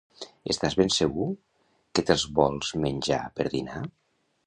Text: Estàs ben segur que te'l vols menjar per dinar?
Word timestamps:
Estàs 0.53 0.77
ben 0.79 0.89
segur 0.95 1.27
que 1.99 2.07
te'l 2.09 2.25
vols 2.41 2.75
menjar 2.87 3.25
per 3.39 3.51
dinar? 3.59 3.89